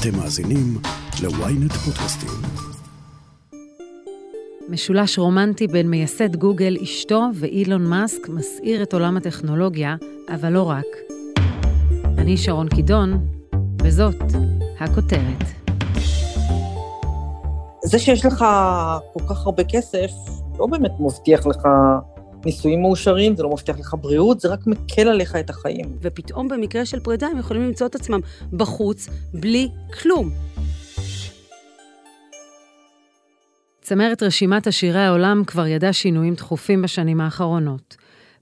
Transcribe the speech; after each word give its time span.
אתם 0.00 0.16
מאזינים 0.18 0.78
ל-ynet 1.22 1.72
פודקאסטים. 1.74 2.30
משולש 4.68 5.18
רומנטי 5.18 5.66
בין 5.66 5.90
מייסד 5.90 6.36
גוגל, 6.36 6.76
אשתו 6.82 7.22
ואילון 7.34 7.86
מאסק 7.86 8.28
מסעיר 8.28 8.82
את 8.82 8.92
עולם 8.92 9.16
הטכנולוגיה, 9.16 9.96
אבל 10.34 10.52
לא 10.52 10.62
רק. 10.62 10.86
אני 12.18 12.36
שרון 12.36 12.68
קידון, 12.68 13.26
וזאת 13.82 14.22
הכותרת. 14.78 15.44
זה 17.84 17.98
שיש 17.98 18.26
לך 18.26 18.44
כל 19.12 19.24
כך 19.28 19.46
הרבה 19.46 19.64
כסף, 19.64 20.10
לא 20.58 20.66
באמת 20.66 20.92
מבטיח 21.00 21.46
לך 21.46 21.68
נישואים 22.44 22.82
מאושרים, 22.82 23.36
זה 23.36 23.42
לא 23.42 23.50
מבטיח 23.50 23.78
לך 23.78 23.94
בריאות, 24.00 24.40
זה 24.40 24.48
רק 24.48 24.66
מקל 24.66 25.08
עליך 25.08 25.36
את 25.36 25.50
החיים. 25.50 25.96
ופתאום 26.00 26.48
במקרה 26.48 26.86
של 26.86 27.00
פרידה 27.00 27.26
הם 27.26 27.38
יכולים 27.38 27.62
למצוא 27.62 27.86
את 27.86 27.94
עצמם 27.94 28.20
בחוץ, 28.52 29.08
בלי 29.34 29.68
כלום. 30.02 30.30
צמרת 33.80 34.22
רשימת 34.22 34.66
עשירי 34.66 35.00
העולם 35.00 35.42
כבר 35.46 35.66
ידעה 35.66 35.92
שינויים 35.92 36.34
תכופים 36.34 36.82
בשנים 36.82 37.20
האחרונות. 37.20 37.96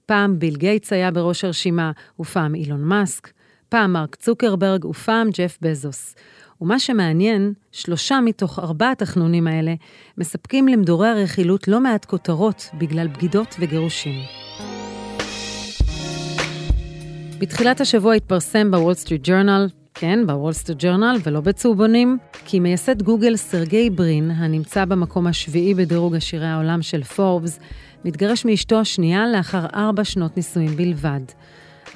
פעם 0.07 0.39
ביל 0.39 0.57
גייטס 0.57 0.93
היה 0.93 1.11
בראש 1.11 1.45
הרשימה, 1.45 1.93
ופעם 2.21 2.55
אילון 2.55 2.83
מאסק, 2.83 3.33
פעם 3.69 3.93
מרק 3.93 4.15
צוקרברג 4.15 4.85
ופעם 4.85 5.31
ג'ף 5.31 5.59
בזוס. 5.63 6.15
ומה 6.61 6.79
שמעניין, 6.79 7.53
שלושה 7.73 8.21
מתוך 8.21 8.59
ארבעת 8.59 9.03
החנונים 9.03 9.47
האלה 9.47 9.75
מספקים 10.19 10.69
למדורי 10.69 11.09
הרכילות 11.09 11.69
לא 11.69 11.81
מעט 11.81 12.05
כותרות 12.05 12.71
בגלל 12.79 13.07
בגידות 13.09 13.57
וגירושים. 13.61 14.15
בתחילת 17.39 17.81
השבוע 17.81 18.15
התפרסם 18.15 18.71
בוול 18.71 18.95
סטריט 18.95 19.21
ג'ורנל, 19.25 19.69
כן, 19.95 20.27
בוול 20.27 20.53
סטריט 20.53 20.79
ג'ורנל 20.83 21.17
ולא 21.25 21.41
בצהובונים, 21.41 22.19
כי 22.45 22.61
מייסד 22.61 23.03
גוגל 23.03 23.37
סרגי 23.37 23.91
ברין, 23.91 24.31
הנמצא 24.31 24.85
במקום 24.85 25.27
השביעי 25.27 25.75
בדירוג 25.75 26.17
עשירי 26.17 26.47
העולם 26.47 26.83
של 26.83 27.03
פורבס, 27.03 27.59
מתגרש 28.05 28.45
מאשתו 28.45 28.81
השנייה 28.81 29.27
לאחר 29.27 29.67
ארבע 29.75 30.05
שנות 30.05 30.37
נישואים 30.37 30.77
בלבד. 30.77 31.21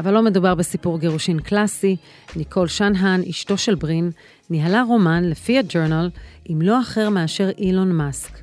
אבל 0.00 0.14
לא 0.14 0.22
מדובר 0.22 0.54
בסיפור 0.54 0.98
גירושין 0.98 1.40
קלאסי, 1.40 1.96
ניקול 2.36 2.68
שנהן, 2.68 3.22
אשתו 3.30 3.58
של 3.58 3.74
ברין, 3.74 4.10
ניהלה 4.50 4.82
רומן, 4.82 5.24
לפי 5.24 5.58
הג'ורנל, 5.58 6.10
עם 6.44 6.62
לא 6.62 6.80
אחר 6.80 7.10
מאשר 7.10 7.50
אילון 7.58 7.92
מאסק. 7.92 8.38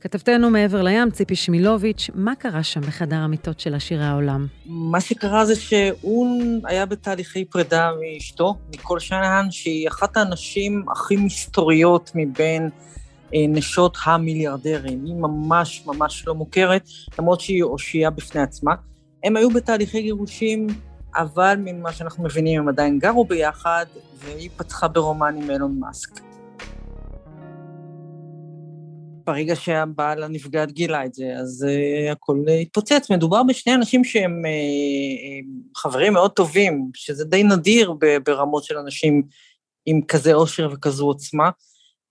כתבתנו 0.00 0.50
מעבר 0.50 0.82
לים, 0.82 1.10
ציפי 1.10 1.36
שמילוביץ', 1.36 2.10
מה 2.14 2.34
קרה 2.34 2.62
שם 2.62 2.80
בחדר 2.80 3.16
המיטות 3.16 3.60
של 3.60 3.74
עשירי 3.74 4.04
העולם? 4.04 4.46
מה 4.66 5.00
שקרה 5.00 5.44
זה 5.44 5.56
שהוא 5.56 6.26
היה 6.64 6.86
בתהליכי 6.86 7.44
פרידה 7.44 7.90
מאשתו, 8.00 8.54
ניקול 8.70 9.00
שנהן, 9.00 9.50
שהיא 9.50 9.88
אחת 9.88 10.16
הנשים 10.16 10.84
הכי 10.92 11.16
מסתוריות 11.16 12.10
מבין 12.14 12.68
אה, 13.34 13.38
נשות 13.48 13.96
המיליארדרים. 14.04 15.04
היא 15.04 15.14
ממש 15.14 15.82
ממש 15.86 16.26
לא 16.26 16.34
מוכרת, 16.34 16.88
למרות 17.18 17.40
שהיא 17.40 17.62
אושייה 17.62 18.10
בפני 18.10 18.42
עצמה. 18.42 18.74
הם 19.24 19.36
היו 19.36 19.50
בתהליכי 19.50 20.02
גירושים, 20.02 20.66
אבל 21.16 21.56
ממה 21.58 21.92
שאנחנו 21.92 22.24
מבינים 22.24 22.60
הם 22.60 22.68
עדיין 22.68 22.98
גרו 22.98 23.24
ביחד, 23.24 23.86
והיא 24.18 24.50
פתחה 24.56 24.88
ברומן 24.88 25.36
עם 25.42 25.50
אילון 25.50 25.76
מאסק. 25.80 26.20
ברגע 29.26 29.56
שהבעל 29.56 30.22
הנפגעת 30.22 30.72
גילה 30.72 31.04
את 31.04 31.14
זה, 31.14 31.32
אז 31.36 31.66
uh, 31.68 32.12
הכל 32.12 32.44
התפוצץ. 32.62 33.10
מדובר 33.10 33.42
בשני 33.42 33.74
אנשים 33.74 34.04
שהם 34.04 34.42
uh, 34.44 35.78
חברים 35.78 36.12
מאוד 36.12 36.30
טובים, 36.30 36.90
שזה 36.94 37.24
די 37.24 37.42
נדיר 37.42 37.94
ברמות 38.24 38.64
של 38.64 38.78
אנשים 38.78 39.22
עם 39.86 40.00
כזה 40.08 40.34
עושר 40.34 40.68
וכזו 40.72 41.06
עוצמה. 41.06 41.50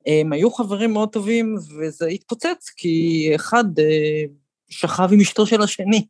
הם 0.06 0.34
היו 0.34 0.52
חברים 0.52 0.94
מאוד 0.94 1.10
טובים, 1.10 1.56
וזה 1.80 2.08
התפוצץ, 2.08 2.70
כי 2.78 3.32
אחד 3.36 3.66
uh, 3.80 4.30
שכב 4.70 5.10
עם 5.12 5.20
אשתו 5.20 5.46
של 5.46 5.62
השני. 5.62 6.06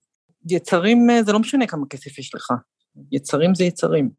יצרים, 0.50 1.10
uh, 1.10 1.26
זה 1.26 1.34
לא 1.34 1.40
משנה 1.40 1.68
כמה 1.68 1.86
כסף 1.90 2.18
יש 2.18 2.36
לך, 2.36 2.54
יצרים 3.12 3.56
זה 3.56 3.64
יצרים. 3.64 4.10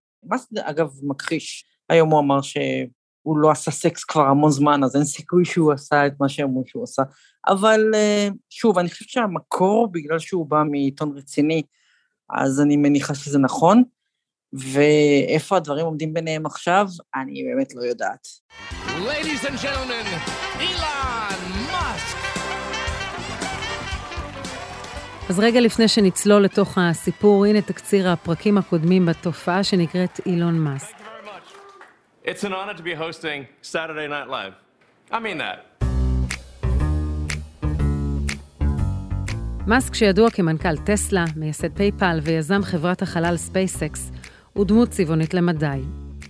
זה, 0.51 0.61
אגב, 0.63 0.91
מכחיש. 1.03 1.65
היום 1.89 2.11
הוא 2.11 2.21
אמר 2.21 2.43
שהוא 2.43 3.39
לא 3.39 3.51
עשה 3.51 3.71
סקס 3.71 4.05
כבר 4.05 4.27
המון 4.27 4.51
זמן, 4.51 4.85
אז 4.85 4.97
אין 4.97 5.05
סיכוי 5.05 5.45
שהוא 5.45 5.73
עשה 5.73 6.07
את 6.07 6.13
מה 6.21 6.29
שאמרו 6.29 6.63
שהוא 6.67 6.85
עשה. 6.85 7.03
אבל 7.49 7.81
אה, 7.95 8.29
שוב, 8.51 8.79
אני 8.79 8.91
חושבת 8.91 9.09
שהמקור, 9.09 9.93
בגלל 9.93 10.19
שהוא 10.19 10.47
בא 10.47 10.63
מעיתון 10.71 11.13
רציני, 11.17 11.63
אז 12.31 12.61
אני 12.61 12.77
מניחה 12.77 13.15
שזה 13.15 13.39
נכון. 13.39 13.83
ואיפה 14.53 15.57
הדברים 15.57 15.87
עומדים 15.87 16.15
ביניהם 16.15 16.47
עכשיו, 16.47 16.87
אני 17.15 17.45
באמת 17.45 17.75
לא 17.75 17.83
יודעת. 17.83 18.29
Ladies 18.87 19.45
and 19.45 19.63
gentlemen, 19.63 20.31
אילן 20.61 21.73
מאסק. 21.73 22.24
אז 25.29 25.39
רגע 25.39 25.61
לפני 25.61 25.89
שנצלול 25.89 26.43
לתוך 26.43 26.79
הסיפור, 26.79 27.45
הנה 27.45 27.61
תקציר 27.61 28.11
הפרקים 28.11 28.59
הקודמים 28.59 29.07
בתופעה 29.07 29.65
שנקראת 29.65 30.21
אילון 30.27 30.59
מאסק. 30.59 30.97
It's 32.25 32.43
an 32.43 32.53
honor 32.53 32.79
to 32.79 32.83
be 32.83 32.95
hosting 32.99 33.45
Saturday 33.63 34.09
Night 34.09 34.29
Live. 34.31 34.55
I 35.11 35.15
mean 35.15 35.39
that. 35.39 35.87
מאסק, 39.67 39.95
שידוע 39.95 40.31
כמנכ"ל 40.31 40.77
טסלה, 40.77 41.25
מייסד 41.37 41.77
פייפל 41.77 42.19
ויזם 42.23 42.63
חברת 42.63 43.03
החלל 43.03 43.37
ספייסקס, 43.37 44.11
הוא 44.53 44.67
דמות 44.67 44.89
צבעונית 44.89 45.35
למדי. 45.35 45.83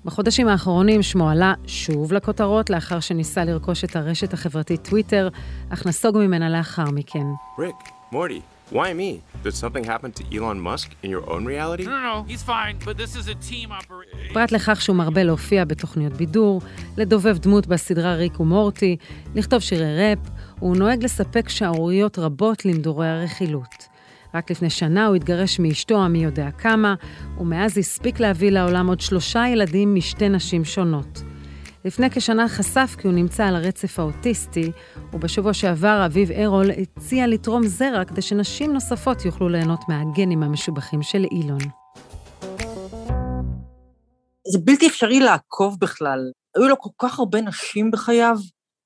בחודשים 0.05 0.49
האחרונים 0.49 1.03
שמו 1.03 1.31
עלה 1.31 1.55
שוב 1.67 2.13
לכותרות 2.13 2.71
לאחר 2.71 3.01
שניסה 3.01 3.45
לרכוש 3.45 3.85
את 3.85 3.97
הרשת 3.97 4.33
החברתית 4.33 4.89
טוויטר, 4.89 5.29
אך 5.71 5.87
נסוג 5.87 6.19
ממנה 6.19 6.51
לאחר 6.51 6.91
מכן. 6.91 7.25
ריק, 7.59 7.77
מורטי, 8.13 8.41
Why 8.71 8.93
me? 8.95 9.23
Did 9.45 9.55
something 9.55 9.85
happen 9.85 10.11
to 10.13 10.25
Elon 10.37 10.59
Musk 10.59 10.89
in 11.03 11.11
your 11.11 11.29
own 11.31 11.45
reality? 11.45 11.85
No, 11.85 11.91
no, 11.91 12.03
no, 12.03 12.23
he's 12.23 12.43
fine, 12.43 12.77
but 12.87 12.97
this 12.97 13.15
is 13.15 13.29
a 13.29 13.35
team 13.51 13.73
operation. 13.73 14.33
פרט 14.35 14.53
לכך 14.53 14.81
שהוא 14.81 14.97
מרבה 14.97 15.23
להופיע 15.23 15.65
בתוכניות 15.65 16.13
בידור, 16.13 16.61
לדובב 16.97 17.39
דמות 17.39 17.67
בסדרה 17.67 18.15
ריק 18.15 18.41
ומורטי, 18.41 18.97
לכתוב 19.35 19.61
שירי 19.61 19.99
ראפ, 19.99 20.19
הוא 20.59 20.77
נוהג 20.77 21.05
לספק 21.05 21.49
שערוריות 21.49 22.19
רבות 22.19 22.65
למדורי 22.65 23.09
הרכילות. 23.09 23.89
רק 24.35 24.51
לפני 24.51 24.71
שנה 24.71 25.07
הוא 25.07 25.17
התגרש 25.17 25.61
מאשתו 25.61 26.05
המי 26.05 26.25
יודע 26.25 26.51
כמה, 26.51 26.95
ומאז 27.39 27.79
הספיק 27.79 28.21
להביא 28.21 28.51
לעולם 28.51 28.87
עוד 28.87 29.01
שלושה 29.01 29.45
ילדים 29.49 29.95
משתי 29.95 30.29
נשים 30.29 30.65
שונות. 30.65 31.23
לפני 31.85 32.11
כשנה 32.11 32.49
חשף 32.49 32.97
כי 33.01 33.07
הוא 33.07 33.15
נמצא 33.15 33.45
על 33.45 33.57
הרצף 33.57 33.99
האוטיסטי, 33.99 34.73
ובשבוע 35.13 35.55
שעבר 35.55 36.03
אביב 36.07 36.31
ארול 36.31 36.71
הציע 36.71 37.27
לתרום 37.27 37.67
זרע 37.67 38.05
כדי 38.05 38.23
שנשים 38.23 38.73
נוספות 38.73 39.25
יוכלו 39.25 39.49
ליהנות 39.49 39.81
מהגנים 39.89 40.43
המשובחים 40.43 41.03
של 41.03 41.25
אילון. 41.31 41.59
זה 44.53 44.59
בלתי 44.65 44.87
אפשרי 44.87 45.21
לעקוב 45.21 45.77
בכלל. 45.81 46.21
היו 46.57 46.69
לו 46.69 46.79
כל 46.79 46.91
כך 46.99 47.19
הרבה 47.19 47.41
נשים 47.41 47.91
בחייו, 47.91 48.37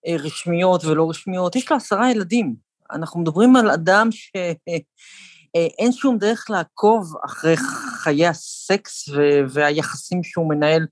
אה, 0.06 0.16
רשמיות 0.18 0.84
ולא 0.84 1.10
רשמיות. 1.10 1.56
יש 1.56 1.70
לו 1.70 1.76
עשרה 1.76 2.10
ילדים. 2.10 2.54
אנחנו 2.92 3.20
מדברים 3.20 3.56
על 3.56 3.70
אדם 3.70 4.08
שאין 4.10 5.92
שום 5.92 6.18
דרך 6.18 6.46
לעקוב 6.50 7.12
אחרי 7.24 7.56
חיי 8.02 8.26
הסקס 8.26 9.08
והיחסים 9.48 10.22
שהוא 10.22 10.48
מנהל 10.48 10.86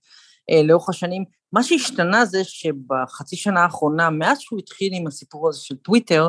אה, 0.51 0.63
לאורך 0.63 0.89
השנים. 0.89 1.36
מה 1.53 1.63
שהשתנה 1.63 2.25
זה 2.25 2.45
שבחצי 2.45 3.37
שנה 3.37 3.63
האחרונה, 3.63 4.11
מאז 4.11 4.41
שהוא 4.41 4.59
התחיל 4.59 4.93
עם 4.95 5.07
הסיפור 5.07 5.49
הזה 5.49 5.61
של 5.61 5.77
טוויטר, 5.77 6.29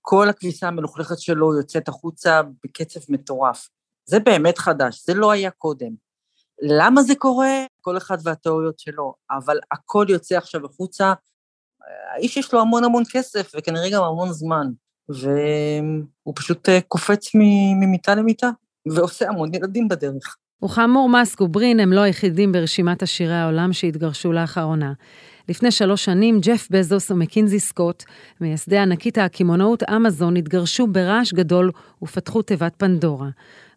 כל 0.00 0.28
הכביסה 0.28 0.68
המלוכלכת 0.68 1.18
שלו 1.18 1.58
יוצאת 1.58 1.88
החוצה 1.88 2.40
בקצב 2.64 3.00
מטורף. 3.08 3.68
זה 4.04 4.20
באמת 4.20 4.58
חדש, 4.58 5.02
זה 5.06 5.14
לא 5.14 5.30
היה 5.30 5.50
קודם. 5.50 5.90
למה 6.62 7.02
זה 7.02 7.14
קורה? 7.14 7.64
כל 7.80 7.96
אחד 7.96 8.18
והתיאוריות 8.22 8.78
שלו, 8.78 9.14
אבל 9.30 9.58
הכל 9.72 10.06
יוצא 10.08 10.36
עכשיו 10.36 10.66
החוצה. 10.66 11.12
האיש 12.14 12.36
יש 12.36 12.52
לו 12.52 12.60
המון 12.60 12.84
המון 12.84 13.02
כסף, 13.10 13.52
וכנראה 13.56 13.90
גם 13.90 14.02
המון 14.02 14.32
זמן, 14.32 14.66
והוא 15.08 16.34
פשוט 16.36 16.68
אה, 16.68 16.80
קופץ 16.80 17.30
ממיטה 17.80 18.14
למיטה, 18.14 18.50
ועושה 18.94 19.28
המון 19.28 19.54
ילדים 19.54 19.88
בדרך. 19.88 20.36
וכאמור, 20.64 21.08
מאסק 21.08 21.40
וברין 21.40 21.80
הם 21.80 21.92
לא 21.92 22.00
היחידים 22.00 22.52
ברשימת 22.52 23.02
עשירי 23.02 23.34
העולם 23.34 23.72
שהתגרשו 23.72 24.32
לאחרונה. 24.32 24.92
לפני 25.48 25.70
שלוש 25.70 26.04
שנים, 26.04 26.40
ג'ף 26.40 26.68
בזוס 26.70 27.10
ומקינזי 27.10 27.60
סקוט, 27.60 28.04
מייסדי 28.40 28.78
ענקית 28.78 29.18
הקמעונאות 29.18 29.82
אמזון, 29.82 30.36
התגרשו 30.36 30.86
ברעש 30.86 31.32
גדול 31.32 31.70
ופתחו 32.02 32.42
תיבת 32.42 32.72
פנדורה. 32.76 33.28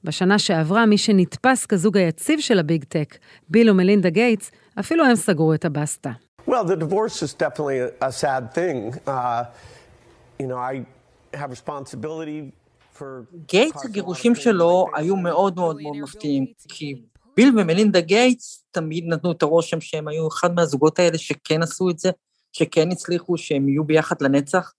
בשנה 0.03 0.39
שעברה, 0.39 0.85
מי 0.85 0.97
שנתפס 0.97 1.65
כזוג 1.65 1.97
היציב 1.97 2.39
של 2.39 2.59
ה 2.59 2.65
Big 2.65 2.83
Tech, 2.83 3.17
ביל 3.49 3.69
ומלינדה 3.69 4.09
גייטס, 4.09 4.51
אפילו 4.79 5.05
הם 5.05 5.15
סגרו 5.15 5.53
את 5.53 5.65
הבסטה. 5.65 6.11
Well, 6.47 6.63
the 6.63 6.75
divorce 6.75 7.21
is 7.21 7.33
definitely 7.33 7.79
a 8.01 8.11
sad 8.11 8.43
thing. 8.53 8.77
Uh, 9.07 9.43
you 10.39 10.47
know, 10.47 10.57
I 10.57 10.73
have 11.39 11.51
responsibility 11.51 12.51
גייטס, 13.45 13.85
הגירושים 13.85 14.35
שלו 14.35 14.85
היו 14.95 15.15
מאוד 15.15 15.55
מאוד 15.55 15.81
מאוד 15.81 15.97
מפתיעים, 15.97 16.45
כי 16.67 16.95
ביל 17.35 17.59
ומלינדה 17.59 18.01
גייטס 18.01 18.65
תמיד 18.71 19.05
נתנו 19.07 19.31
את 19.31 19.43
הרושם 19.43 19.81
שהם 19.81 20.07
היו 20.07 20.27
אחד 20.27 20.55
מהזוגות 20.55 20.99
האלה 20.99 21.17
שכן 21.17 21.63
עשו 21.63 21.89
את 21.89 21.99
זה, 21.99 22.11
שכן 22.51 22.91
הצליחו, 22.91 23.37
שהם 23.37 23.69
יהיו 23.69 23.83
ביחד 23.83 24.21
לנצח, 24.21 24.73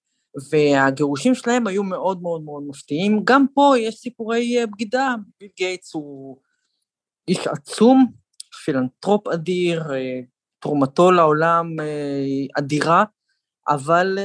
והגירושים 0.51 1.35
שלהם 1.35 1.67
היו 1.67 1.83
מאוד 1.83 2.23
מאוד 2.23 2.43
מאוד 2.43 2.63
מפתיעים. 2.69 3.21
גם 3.25 3.47
פה 3.55 3.75
יש 3.79 3.95
סיפורי 3.95 4.59
אה, 4.61 4.67
בגידה, 4.67 5.15
ביל 5.41 5.51
גייטס 5.57 5.95
הוא 5.95 6.39
איש 7.29 7.47
עצום, 7.47 8.13
פילנטרופ 8.65 9.29
אדיר, 9.29 9.95
אה, 9.95 10.21
תרומתו 10.59 11.11
לעולם 11.11 11.81
אה, 11.81 12.59
אדירה, 12.59 13.05
אבל 13.69 14.19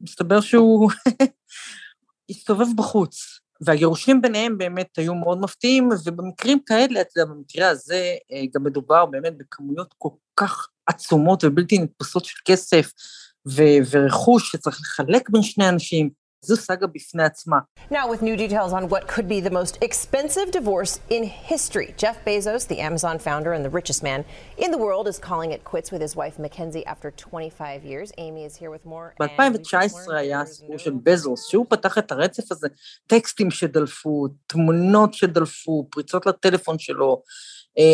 מסתבר 0.00 0.40
שהוא 0.40 0.90
הסתובב 2.30 2.66
בחוץ. 2.76 3.42
והגירושים 3.64 4.22
ביניהם 4.22 4.58
באמת 4.58 4.98
היו 4.98 5.14
מאוד 5.14 5.40
מפתיעים, 5.40 5.88
ובמקרים 6.04 6.58
כאלה, 6.66 7.00
אתה 7.00 7.20
יודע, 7.20 7.32
במקרה 7.34 7.68
הזה 7.68 8.14
אה, 8.32 8.42
גם 8.54 8.64
מדובר 8.64 9.06
באמת 9.06 9.38
בכמויות 9.38 9.94
כל 9.98 10.08
כך 10.36 10.68
עצומות 10.86 11.44
ובלתי 11.44 11.78
נתפסות 11.78 12.24
של 12.24 12.36
כסף 12.44 12.92
ו- 13.48 13.82
ורכוש 13.90 14.52
שצריך 14.52 14.80
לחלק 14.80 15.30
בין 15.30 15.42
שני 15.42 15.68
אנשים, 15.68 16.10
זו 16.41 16.55
סאגה 16.55 16.87
בפני 16.87 17.23
עצמה. 17.23 17.57
Now 17.91 18.07
with 18.11 18.21
new 18.21 18.37
details 18.37 18.71
on 18.73 18.89
what 18.93 19.07
could 19.07 19.27
be 19.27 19.39
the 19.47 19.53
most 19.59 19.77
expensive 19.87 20.51
divorce 20.51 20.93
in 21.09 21.23
history. 21.23 21.89
Jeff 21.97 22.17
Bezos, 22.25 22.67
the 22.73 22.79
Amazon 22.89 23.17
founder 23.27 23.51
and 23.57 23.63
the 23.67 23.73
richest 23.79 24.01
man 24.03 24.19
in 24.63 24.69
the 24.71 24.81
world, 24.85 25.05
is 25.11 25.17
calling 25.29 25.49
it 25.55 25.61
quits 25.71 25.89
with 25.93 26.01
his 26.07 26.13
wife 26.21 26.35
Mackenzie 26.45 26.85
after 26.93 27.07
25 27.11 27.83
years. 27.91 28.07
Amy 28.17 28.43
is 28.49 28.55
here 28.55 28.71
with 28.75 28.85
more. 28.85 29.13
ב-2019 29.19 30.15
היה 30.15 30.41
הסיפור 30.41 30.77
של 30.77 30.93
בזוס, 31.03 31.47
שהוא 31.49 31.65
פתח 31.69 31.97
את 31.97 32.11
הרצף 32.11 32.51
הזה, 32.51 32.67
טקסטים 33.07 33.51
שדלפו, 33.51 34.27
תמונות 34.47 35.13
שדלפו, 35.13 35.87
פריצות 35.91 36.25
לטלפון 36.25 36.79
שלו, 36.79 37.21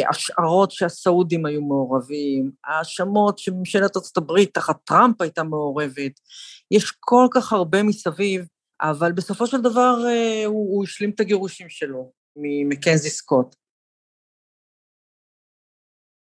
השערות 0.09 0.71
שהסעודים 0.71 1.45
היו 1.45 1.61
מעורבים, 1.61 2.51
האשמות 2.65 3.39
שממשלת 3.39 3.97
ארצות 3.97 4.17
הברית 4.17 4.53
תחת 4.53 4.75
טראמפ 4.83 5.21
הייתה 5.21 5.43
מעורבת. 5.43 6.19
יש 6.70 6.92
כל 7.00 7.26
כך 7.34 7.52
הרבה 7.52 7.82
מסביב, 7.82 8.46
אבל 8.80 9.12
בסופו 9.12 9.46
של 9.46 9.60
דבר 9.60 9.96
אה, 10.06 10.46
הוא, 10.46 10.76
הוא 10.76 10.84
השלים 10.84 11.10
את 11.10 11.20
הגירושים 11.20 11.68
שלו 11.68 12.12
ממקנזי 12.36 13.10
סקוט. 13.10 13.54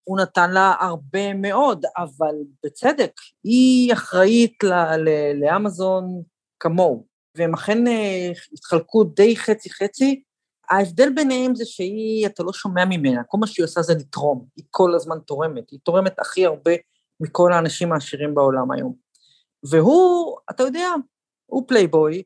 הוא 0.04 0.20
נתן 0.20 0.52
לה 0.52 0.76
הרבה 0.80 1.34
מאוד, 1.34 1.86
אבל 1.98 2.36
בצדק, 2.64 3.12
היא 3.44 3.94
אחראית 3.94 4.64
לאמזון 5.36 6.24
כמוהו, 6.60 7.06
והם 7.38 7.54
אכן 7.54 7.88
אה, 7.88 8.32
התחלקו 8.54 9.04
די 9.04 9.38
חצי-חצי. 9.38 10.24
ההבדל 10.70 11.10
ביניהם 11.16 11.56
זה 11.56 11.66
שהיא, 11.66 12.26
אתה 12.28 12.44
לא 12.44 12.54
שומע 12.54 12.86
ממנה, 12.86 13.24
כל 13.24 13.38
מה 13.38 13.48
שהיא 13.48 13.64
עושה 13.64 13.82
זה 13.82 13.94
לתרום, 13.94 14.46
היא 14.56 14.66
כל 14.70 14.96
הזמן 14.96 15.20
תורמת, 15.20 15.70
היא 15.70 15.80
תורמת 15.84 16.20
הכי 16.20 16.46
הרבה 16.46 16.72
מכל 17.20 17.54
האנשים 17.54 17.92
העשירים 17.92 18.36
בעולם 18.36 18.72
היום. 18.72 19.09
והוא, 19.64 20.38
אתה 20.50 20.64
יודע, 20.64 20.90
הוא 21.46 21.64
פלייבוי, 21.68 22.24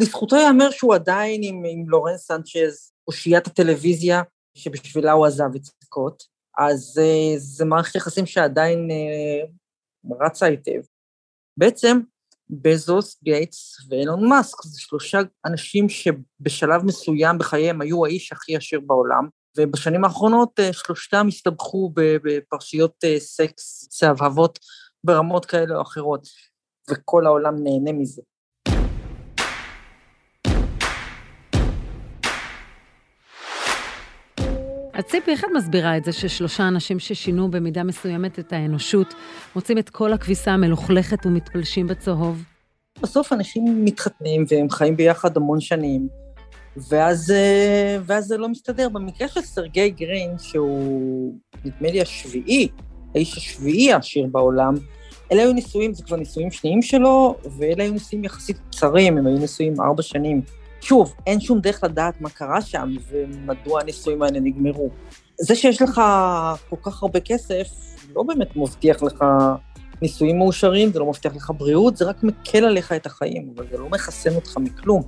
לזכותו 0.00 0.36
ייאמר 0.36 0.70
שהוא 0.70 0.94
עדיין 0.94 1.40
עם, 1.44 1.62
עם 1.70 1.88
לורן 1.88 2.26
סנצ'ז, 2.26 2.92
אושיית 3.08 3.46
הטלוויזיה, 3.46 4.22
שבשבילה 4.54 5.12
הוא 5.12 5.26
עזב 5.26 5.54
את 5.56 5.64
סקוט, 5.64 6.22
אז 6.58 7.00
אה, 7.00 7.38
זה 7.38 7.64
מערכת 7.64 7.94
יחסים 7.94 8.26
שעדיין 8.26 8.88
אה, 8.90 10.14
רצה 10.26 10.46
היטב. 10.46 10.80
בעצם, 11.56 12.00
בזוס, 12.50 13.22
גייטס 13.22 13.76
ואילון 13.88 14.28
מאסק, 14.28 14.62
זה 14.62 14.80
שלושה 14.80 15.18
אנשים 15.46 15.88
שבשלב 15.88 16.84
מסוים 16.84 17.38
בחייהם 17.38 17.80
היו 17.80 18.06
האיש 18.06 18.32
הכי 18.32 18.56
עשיר 18.56 18.80
בעולם, 18.80 19.28
ובשנים 19.58 20.04
האחרונות 20.04 20.60
uh, 20.60 20.72
שלושתם 20.72 21.26
הסתבכו 21.28 21.92
בפרשיות 21.94 22.94
uh, 23.04 23.20
סקס, 23.20 23.88
צהבהבות 23.88 24.58
ברמות 25.04 25.46
כאלה 25.46 25.76
או 25.76 25.82
אחרות. 25.82 26.28
וכל 26.90 27.26
העולם 27.26 27.54
נהנה 27.62 27.92
מזה. 27.92 28.22
אז 34.94 35.04
ציפי, 35.04 35.30
איך 35.30 35.44
את 35.44 35.50
מסבירה 35.54 35.96
את 35.96 36.04
זה 36.04 36.12
ששלושה 36.12 36.68
אנשים 36.68 36.98
ששינו 36.98 37.50
במידה 37.50 37.82
מסוימת 37.82 38.38
את 38.38 38.52
האנושות, 38.52 39.14
מוצאים 39.54 39.78
את 39.78 39.90
כל 39.90 40.12
הכביסה 40.12 40.50
המלוכלכת 40.50 41.26
ומתפלשים 41.26 41.86
בצהוב? 41.86 42.42
בסוף 43.02 43.32
אנשים 43.32 43.84
מתחתנים 43.84 44.44
והם 44.48 44.70
חיים 44.70 44.96
ביחד 44.96 45.36
המון 45.36 45.60
שנים, 45.60 46.08
ואז, 46.88 47.30
אה, 47.30 47.98
ואז 48.04 48.24
זה 48.24 48.36
לא 48.36 48.48
מסתדר. 48.48 48.88
במקרה 48.88 49.28
של 49.28 49.40
סרגי 49.40 49.90
גרין, 49.90 50.38
שהוא 50.38 51.34
נדמה 51.64 51.90
לי 51.90 52.02
השביעי, 52.02 52.68
האיש 53.14 53.36
השביעי 53.36 53.92
העשיר 53.92 54.26
בעולם, 54.26 54.74
אלה 55.32 55.42
היו 55.42 55.52
נישואים, 55.52 55.94
זה 55.94 56.02
כבר 56.02 56.16
נישואים 56.16 56.50
שניים 56.50 56.82
שלו, 56.82 57.36
ואלה 57.58 57.84
היו 57.84 57.92
נישואים 57.92 58.24
יחסית 58.24 58.56
קצרים, 58.70 59.18
הם 59.18 59.26
היו 59.26 59.38
נישואים 59.38 59.80
ארבע 59.80 60.02
שנים. 60.02 60.42
שוב, 60.80 61.14
אין 61.26 61.40
שום 61.40 61.60
דרך 61.60 61.84
לדעת 61.84 62.20
מה 62.20 62.30
קרה 62.30 62.62
שם 62.62 62.94
ומדוע 63.10 63.80
הנישואים 63.80 64.22
האלה 64.22 64.40
נגמרו. 64.40 64.90
זה 65.40 65.54
שיש 65.54 65.82
לך 65.82 66.00
כל 66.70 66.76
כך 66.82 67.02
הרבה 67.02 67.20
כסף, 67.20 67.68
לא 68.16 68.22
באמת 68.22 68.56
מבטיח 68.56 69.02
לך 69.02 69.24
נישואים 70.02 70.38
מאושרים, 70.38 70.92
זה 70.92 70.98
לא 70.98 71.06
מבטיח 71.06 71.36
לך 71.36 71.52
בריאות, 71.58 71.96
זה 71.96 72.04
רק 72.04 72.22
מקל 72.22 72.64
עליך 72.64 72.92
את 72.92 73.06
החיים, 73.06 73.52
אבל 73.56 73.66
זה 73.70 73.78
לא 73.78 73.88
מחסן 73.88 74.34
אותך 74.34 74.56
מכלום. 74.58 75.02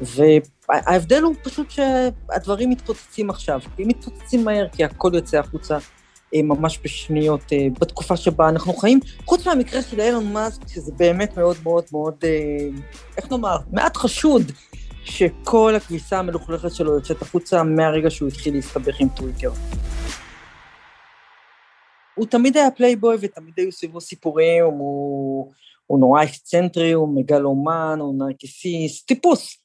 וההבדל 0.00 1.22
הוא 1.22 1.34
פשוט 1.42 1.70
שהדברים 1.70 2.70
מתפוצצים 2.70 3.30
עכשיו, 3.30 3.60
הם 3.78 3.88
מתפוצצים 3.88 4.44
מהר 4.44 4.68
כי 4.68 4.84
הכל 4.84 5.10
יוצא 5.14 5.38
החוצה 5.38 5.78
ממש 6.34 6.78
בשניות 6.84 7.52
אה, 7.52 7.66
בתקופה 7.80 8.16
שבה 8.16 8.48
אנחנו 8.48 8.72
חיים, 8.72 9.00
חוץ 9.24 9.46
מהמקרה 9.46 9.82
של 9.82 10.00
אילון 10.00 10.32
מאסק, 10.32 10.68
שזה 10.68 10.92
באמת 10.96 11.36
מאוד 11.36 11.56
מאוד 11.62 11.84
מאוד, 11.92 12.14
אה, 12.24 12.68
איך 13.16 13.30
נאמר, 13.30 13.56
מעט 13.72 13.96
חשוד 13.96 14.42
שכל 15.04 15.74
הכביסה 15.76 16.18
המלוכלכת 16.18 16.74
שלו 16.74 16.94
יוצאת 16.94 17.22
החוצה 17.22 17.62
מהרגע 17.62 18.10
שהוא 18.10 18.28
התחיל 18.28 18.54
להסתבך 18.54 19.00
עם 19.00 19.08
טוויטר. 19.08 19.52
הוא 22.14 22.26
תמיד 22.26 22.56
היה 22.56 22.70
פלייבוי 22.70 23.16
ותמיד 23.20 23.54
היו 23.56 23.72
סביבו 23.72 24.00
סיפורים, 24.00 24.64
הוא, 24.64 25.52
הוא 25.86 26.00
נורא 26.00 26.22
אקסצנטרי, 26.22 26.92
הוא 26.92 27.16
מגלומן, 27.16 27.98
הוא 28.00 28.14
נרקיסיסט, 28.18 29.08
טיפוס. 29.08 29.61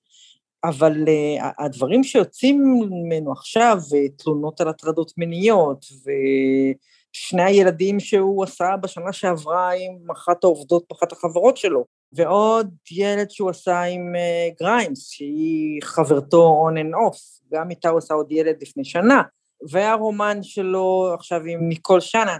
אבל 0.63 0.94
אה, 0.94 1.45
הדברים 1.59 2.04
שיוצאים 2.04 2.81
ממנו 2.89 3.31
עכשיו, 3.31 3.77
תלונות 4.18 4.62
על 4.62 4.68
הטרדות 4.68 5.12
מיניות, 5.18 5.86
ושני 6.01 7.44
הילדים 7.44 8.00
שהוא 8.00 8.44
עשה 8.44 8.75
בשנה 8.81 9.13
שעברה 9.13 9.71
עם 9.71 10.12
אחת 10.12 10.43
העובדות 10.43 10.84
באחת 10.89 11.12
החברות 11.12 11.58
שלו, 11.58 11.86
ועוד 12.13 12.70
ילד 12.91 13.31
שהוא 13.31 13.50
עשה 13.50 13.81
עם 13.81 14.13
אה, 14.15 14.60
גריימס, 14.60 15.10
שהיא 15.10 15.81
חברתו 15.84 16.70
on 16.70 16.75
and 16.75 16.96
off, 16.96 17.17
גם 17.53 17.70
איתה 17.70 17.89
הוא 17.89 17.98
עשה 17.98 18.13
עוד 18.13 18.31
ילד 18.31 18.55
לפני 18.62 18.86
שנה, 18.86 19.22
והרומן 19.70 20.43
שלו 20.43 21.12
עכשיו 21.13 21.41
עם 21.46 21.70
ניקול 21.70 22.00
שנהן. 22.00 22.38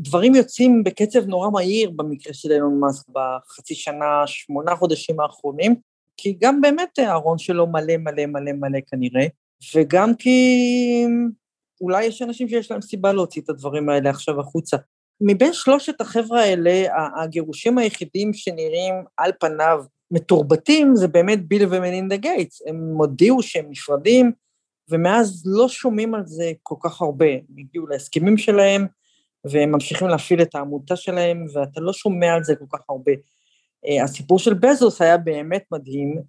דברים 0.00 0.34
יוצאים 0.34 0.84
בקצב 0.84 1.26
נורא 1.26 1.50
מהיר 1.50 1.90
במקרה 1.90 2.34
של 2.34 2.52
אילון 2.52 2.80
מאסק 2.80 3.06
בחצי 3.08 3.74
שנה, 3.74 4.22
שמונה 4.26 4.76
חודשים 4.76 5.20
האחרונים, 5.20 5.76
כי 6.18 6.36
גם 6.40 6.60
באמת 6.60 6.98
הארון 6.98 7.38
שלו 7.38 7.66
מלא 7.66 7.96
מלא 7.96 8.26
מלא 8.26 8.52
מלא 8.52 8.78
כנראה, 8.86 9.26
וגם 9.74 10.14
כי 10.14 11.06
אולי 11.80 12.04
יש 12.04 12.22
אנשים 12.22 12.48
שיש 12.48 12.70
להם 12.70 12.80
סיבה 12.80 13.12
להוציא 13.12 13.42
את 13.42 13.48
הדברים 13.48 13.88
האלה 13.88 14.10
עכשיו 14.10 14.40
החוצה. 14.40 14.76
מבין 15.20 15.52
שלושת 15.52 16.00
החבר'ה 16.00 16.40
האלה, 16.40 16.86
הגירושים 17.22 17.78
היחידים 17.78 18.32
שנראים 18.32 18.94
על 19.16 19.30
פניו 19.40 19.84
מתורבתים 20.10 20.96
זה 20.96 21.08
באמת 21.08 21.48
ביל 21.48 21.66
ומלינדה 21.70 22.16
גייטס. 22.16 22.62
הם 22.66 22.94
הודיעו 22.96 23.42
שהם 23.42 23.66
נפרדים, 23.70 24.32
ומאז 24.90 25.42
לא 25.46 25.68
שומעים 25.68 26.14
על 26.14 26.22
זה 26.26 26.52
כל 26.62 26.74
כך 26.80 27.02
הרבה. 27.02 27.32
הם 27.32 27.58
הגיעו 27.58 27.86
להסכמים 27.86 28.36
שלהם, 28.36 28.86
והם 29.44 29.72
ממשיכים 29.72 30.08
להפעיל 30.08 30.42
את 30.42 30.54
העמותה 30.54 30.96
שלהם, 30.96 31.46
ואתה 31.52 31.80
לא 31.80 31.92
שומע 31.92 32.34
על 32.34 32.44
זה 32.44 32.56
כל 32.56 32.64
כך 32.72 32.80
הרבה. 32.88 33.12
אה, 33.86 34.04
הסיפור 34.04 34.38
של 34.38 34.54
בזוס 34.54 35.02
היה 35.02 35.18
באמת 35.18 35.64
מדהים, 35.72 36.22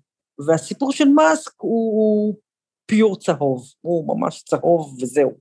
והסיפור 0.48 0.92
של 0.92 1.08
מאסק 1.08 1.52
הוא 1.58 2.36
פיור 2.86 3.20
צהוב, 3.20 3.64
הוא 3.82 4.16
ממש 4.16 4.44
צהוב 4.44 4.98
וזהו. 5.02 5.32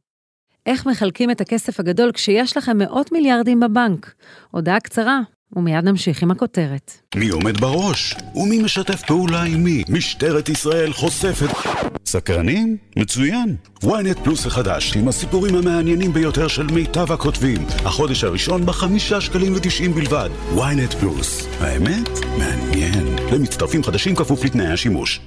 איך 0.67 0.87
מחלקים 0.87 1.31
את 1.31 1.41
הכסף 1.41 1.81
הגדול 1.81 2.13
כשיש 2.13 2.57
לכם 2.57 2.79
מאות 2.79 3.13
מיליארדים 3.13 3.61
בבנק? 3.61 4.15
הודעה 4.51 4.81
קצרה, 4.81 5.21
ומיד 5.57 5.85
נמשיך 5.85 6.23
עם 6.23 6.31
הכותרת. 6.31 6.93
מי 7.15 7.29
עומד 7.29 7.61
בראש? 7.61 8.15
ומי 8.35 8.63
משתף 8.63 9.03
פעולה 9.07 9.43
עם 9.43 9.65
מי? 9.65 9.83
משטרת 9.89 10.49
ישראל 10.49 10.93
חושפת... 10.93 11.49
סקרנים? 12.07 12.77
מצוין. 12.97 13.57
ynet 13.85 14.25
פלוס 14.25 14.47
החדש, 14.47 14.97
עם 14.97 15.09
הסיפורים 15.09 15.55
המעניינים 15.55 16.13
ביותר 16.13 16.49
של 16.49 16.67
מיטב 16.67 17.13
הכותבים. 17.13 17.67
החודש 17.85 18.25
הראשון 18.25 18.67
בחמישה 18.67 19.21
שקלים 19.21 19.53
ותשעים 19.57 19.93
בלבד. 19.93 20.31
ynet 20.57 20.97
פלוס. 21.01 21.49
האמת? 21.61 22.09
מעניין. 22.39 23.17
למצטרפים 23.33 23.85
חדשים 23.85 24.15
כפוף 24.15 24.45
לתנאי 24.45 24.67
השימוש. 24.67 25.21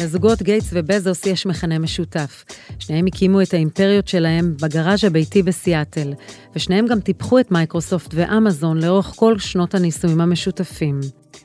לזוגות 0.00 0.42
גייטס 0.42 0.70
ובזוס 0.72 1.26
יש 1.26 1.46
מכנה 1.46 1.78
משותף. 1.78 2.44
שניהם 2.78 3.06
הקימו 3.06 3.42
את 3.42 3.54
האימפריות 3.54 4.08
שלהם 4.08 4.54
בגראז' 4.62 5.04
הביתי 5.04 5.42
בסיאטל, 5.42 6.12
ושניהם 6.56 6.86
גם 6.86 7.00
טיפחו 7.00 7.38
את 7.38 7.50
מייקרוסופט 7.50 8.10
ואמזון 8.14 8.80
לאורך 8.80 9.06
כל 9.06 9.38
שנות 9.38 9.74
הנישואים 9.74 10.20
המשותפים. 10.20 11.00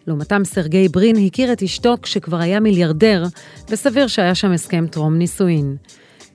לעומתם 0.08 0.46
סרגי 0.46 0.88
ברין 0.88 1.16
הכיר 1.26 1.54
את 1.54 1.64
אשתו 1.64 1.96
כשכבר 2.02 2.38
היה 2.38 2.60
מיליארדר, 2.60 3.24
וסביר 3.70 4.08
שהיה 4.08 4.36
שם 4.36 4.52
הסכם 4.52 4.88
טרום 4.88 5.18
נישואין. 5.18 5.76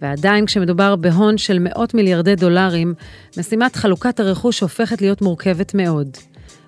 ועדיין 0.03 0.47
כשמדובר 0.47 0.97
בהון 0.97 1.39
של 1.39 1.59
מאות 1.59 1.95
מיליארדי 1.95 2.35
דולרים, 2.35 2.95
משימת 3.39 3.77
חלוקת 3.77 4.21
הרכוש 4.21 4.61
הופכת 4.61 5.01
להיות 5.01 5.23
מורכבת 5.23 5.75
מאוד. 5.75 6.17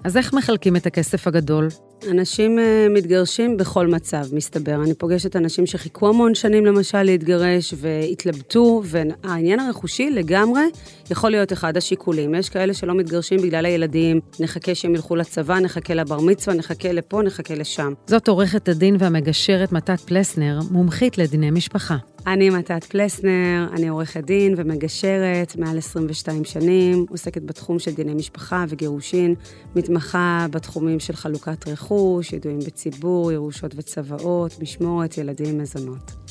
אז 0.05 0.17
איך 0.17 0.33
מחלקים 0.33 0.77
את 0.77 0.87
הכסף 0.87 1.27
הגדול? 1.27 1.69
אנשים 2.11 2.59
uh, 2.59 2.63
מתגרשים 2.91 3.57
בכל 3.57 3.87
מצב, 3.87 4.25
מסתבר. 4.33 4.75
אני 4.75 4.95
פוגשת 4.95 5.37
אנשים 5.37 5.67
שחיכו 5.67 6.09
המון 6.09 6.35
שנים 6.35 6.67
למשל 6.67 7.03
להתגרש 7.03 7.75
והתלבטו, 7.77 8.83
והעניין 8.85 9.61
הרכושי 9.61 10.11
לגמרי 10.11 10.63
יכול 11.11 11.31
להיות 11.31 11.53
אחד 11.53 11.77
השיקולים. 11.77 12.35
יש 12.35 12.49
כאלה 12.49 12.75
שלא 12.75 12.95
מתגרשים 12.95 13.43
בגלל 13.43 13.67
הילדים, 13.67 14.21
נחכה 14.41 14.75
שהם 14.75 14.95
ילכו 14.95 15.17
לצבא, 15.17 15.59
נחכה 15.59 15.95
לבר 15.95 16.21
מצווה, 16.21 16.57
נחכה 16.57 16.93
לפה, 16.93 17.23
נחכה 17.23 17.55
לשם. 17.55 17.93
זאת 18.07 18.29
עורכת 18.29 18.69
הדין 18.69 18.97
והמגשרת 18.99 19.73
מתת 19.73 20.01
פלסנר, 20.01 20.59
מומחית 20.71 21.19
לדיני 21.19 21.51
משפחה. 21.51 21.97
אני 22.27 22.51
מתת 22.51 22.85
פלסנר, 22.85 23.67
אני 23.73 23.89
עורכת 23.89 24.25
דין 24.25 24.55
ומגשרת 24.57 25.57
מעל 25.57 25.79
22 25.79 26.45
שנים, 26.45 27.07
עוסקת 27.11 27.43
בתחום 27.43 27.79
של 27.79 27.95
דיני 27.95 28.15
משפחה 28.15 28.65
וגירושין, 28.69 29.35
מתמחה 29.77 30.47
בתחומים 30.51 31.01
של 31.01 31.17
חלוקת 31.17 31.69
רכוש, 31.69 32.33
ידועים 32.33 32.59
בציבור, 32.59 33.33
ירושות 33.33 33.75
וצוואות, 33.77 34.63
משמורת, 34.63 35.19
ילדים, 35.19 35.59
מזונות. 35.59 36.22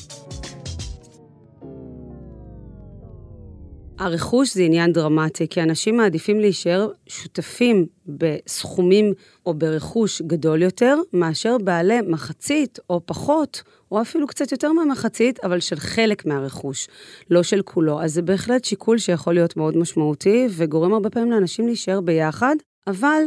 הרכוש 4.02 4.54
זה 4.54 4.62
עניין 4.62 4.92
דרמטי, 4.92 5.48
כי 5.48 5.62
אנשים 5.62 5.96
מעדיפים 5.96 6.40
להישאר 6.40 6.88
שותפים 7.06 7.86
בסכומים 8.06 9.12
או 9.46 9.54
ברכוש 9.54 10.22
גדול 10.22 10.62
יותר, 10.62 10.96
מאשר 11.12 11.58
בעלי 11.58 12.00
מחצית 12.00 12.78
או 12.90 13.00
פחות, 13.06 13.62
או 13.92 14.00
אפילו 14.00 14.26
קצת 14.26 14.52
יותר 14.52 14.72
מהמחצית, 14.72 15.44
אבל 15.44 15.60
של 15.60 15.76
חלק 15.76 16.26
מהרכוש, 16.26 16.88
לא 17.30 17.42
של 17.42 17.62
כולו. 17.62 18.02
אז 18.02 18.14
זה 18.14 18.22
בהחלט 18.22 18.64
שיקול 18.64 18.98
שיכול 18.98 19.34
להיות 19.34 19.56
מאוד 19.56 19.76
משמעותי, 19.76 20.48
וגורם 20.50 20.92
הרבה 20.92 21.10
פעמים 21.10 21.30
לאנשים 21.30 21.66
להישאר 21.66 22.00
ביחד, 22.00 22.56
אבל 22.86 23.22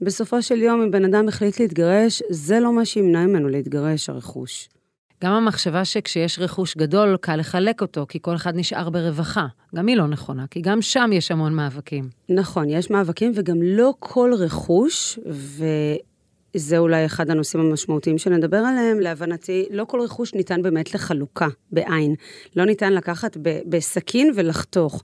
בסופו 0.00 0.42
של 0.42 0.62
יום, 0.62 0.82
אם 0.82 0.90
בן 0.90 1.04
אדם 1.04 1.28
החליט 1.28 1.60
להתגרש, 1.60 2.22
זה 2.30 2.60
לא 2.60 2.72
מה 2.72 2.84
שימנע 2.84 3.26
ממנו 3.26 3.48
להתגרש, 3.48 4.08
הרכוש. 4.08 4.68
גם 5.24 5.32
המחשבה 5.32 5.84
שכשיש 5.84 6.38
רכוש 6.38 6.76
גדול, 6.76 7.16
קל 7.20 7.36
לחלק 7.36 7.82
אותו, 7.82 8.06
כי 8.08 8.18
כל 8.22 8.34
אחד 8.34 8.56
נשאר 8.56 8.90
ברווחה. 8.90 9.46
גם 9.74 9.86
היא 9.86 9.96
לא 9.96 10.06
נכונה, 10.06 10.44
כי 10.50 10.60
גם 10.60 10.82
שם 10.82 11.10
יש 11.12 11.30
המון 11.30 11.54
מאבקים. 11.54 12.08
נכון, 12.28 12.68
יש 12.68 12.90
מאבקים, 12.90 13.32
וגם 13.34 13.62
לא 13.62 13.94
כל 13.98 14.32
רכוש, 14.38 15.18
ו... 15.30 15.64
זה 16.58 16.78
אולי 16.78 17.06
אחד 17.06 17.30
הנושאים 17.30 17.62
המשמעותיים 17.62 18.18
שנדבר 18.18 18.56
עליהם. 18.56 19.00
להבנתי, 19.00 19.66
לא 19.70 19.84
כל 19.84 20.00
רכוש 20.00 20.34
ניתן 20.34 20.62
באמת 20.62 20.94
לחלוקה, 20.94 21.48
בעין. 21.72 22.14
לא 22.56 22.64
ניתן 22.64 22.92
לקחת 22.92 23.36
בסכין 23.42 24.32
ולחתוך. 24.34 25.02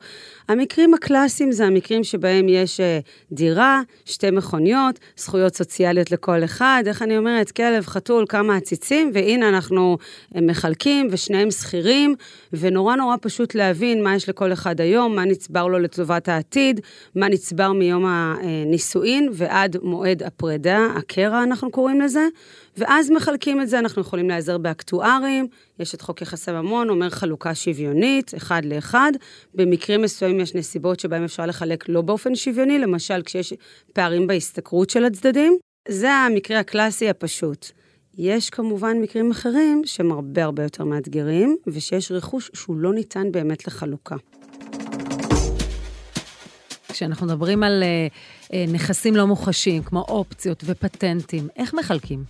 המקרים 0.48 0.94
הקלאסיים 0.94 1.52
זה 1.52 1.66
המקרים 1.66 2.04
שבהם 2.04 2.48
יש 2.48 2.80
אה, 2.80 2.98
דירה, 3.32 3.80
שתי 4.04 4.30
מכוניות, 4.30 4.98
זכויות 5.16 5.56
סוציאליות 5.56 6.10
לכל 6.10 6.44
אחד, 6.44 6.82
איך 6.86 7.02
אני 7.02 7.18
אומרת, 7.18 7.50
כלב, 7.50 7.86
חתול, 7.86 8.24
כמה 8.28 8.56
עציצים, 8.56 9.10
והנה 9.14 9.48
אנחנו 9.48 9.98
אה, 10.36 10.40
מחלקים, 10.40 11.08
ושניהם 11.10 11.50
שכירים, 11.50 12.14
ונורא 12.52 12.96
נורא 12.96 13.16
פשוט 13.20 13.54
להבין 13.54 14.02
מה 14.02 14.16
יש 14.16 14.28
לכל 14.28 14.52
אחד 14.52 14.80
היום, 14.80 15.16
מה 15.16 15.24
נצבר 15.24 15.66
לו 15.66 15.78
לטובת 15.78 16.28
העתיד, 16.28 16.80
מה 17.14 17.28
נצבר 17.28 17.72
מיום 17.72 18.06
הנישואין 18.06 19.28
ועד 19.32 19.76
מועד 19.82 20.22
הפרידה, 20.22 20.86
הקרע 20.96 21.41
אנחנו 21.42 21.70
קוראים 21.70 22.00
לזה, 22.00 22.26
ואז 22.76 23.10
מחלקים 23.10 23.60
את 23.60 23.68
זה, 23.68 23.78
אנחנו 23.78 24.02
יכולים 24.02 24.28
להיעזר 24.28 24.58
באקטוארים, 24.58 25.46
יש 25.78 25.94
את 25.94 26.00
חוק 26.00 26.22
יחסי 26.22 26.52
ממון, 26.52 26.88
אומר 26.88 27.10
חלוקה 27.10 27.54
שוויונית, 27.54 28.34
אחד 28.36 28.62
לאחד. 28.64 29.12
במקרים 29.54 30.02
מסוימים 30.02 30.40
יש 30.40 30.54
נסיבות 30.54 31.00
שבהם 31.00 31.24
אפשר 31.24 31.46
לחלק 31.46 31.88
לא 31.88 32.02
באופן 32.02 32.34
שוויוני, 32.34 32.78
למשל 32.78 33.22
כשיש 33.22 33.54
פערים 33.92 34.26
בהשתכרות 34.26 34.90
של 34.90 35.04
הצדדים. 35.04 35.58
זה 35.88 36.12
המקרה 36.12 36.58
הקלאסי 36.58 37.08
הפשוט. 37.08 37.66
יש 38.18 38.50
כמובן 38.50 38.96
מקרים 39.00 39.30
אחרים 39.30 39.82
שהם 39.84 40.12
הרבה 40.12 40.44
הרבה 40.44 40.62
יותר 40.62 40.84
מאתגרים, 40.84 41.56
ושיש 41.66 42.12
רכוש 42.12 42.50
שהוא 42.54 42.76
לא 42.76 42.94
ניתן 42.94 43.32
באמת 43.32 43.66
לחלוקה. 43.66 44.16
כשאנחנו 46.92 47.26
מדברים 47.26 47.62
על 47.62 47.82
uh, 47.82 48.46
uh, 48.46 48.54
נכסים 48.72 49.16
לא 49.16 49.26
מוחשיים, 49.26 49.82
כמו 49.82 50.00
אופציות 50.08 50.62
ופטנטים, 50.66 51.48
איך 51.56 51.74
מחלקים? 51.74 52.24